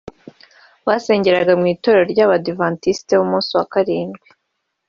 [0.87, 4.27] basengeraga mu itorero ry’Abadivantisiti b’umunsi wa karindwi